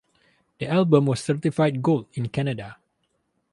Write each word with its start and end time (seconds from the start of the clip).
The 0.57 0.65
album 0.67 1.05
was 1.05 1.23
certified 1.23 1.83
Gold 1.83 2.07
in 2.15 2.29
Canada. 2.29 2.77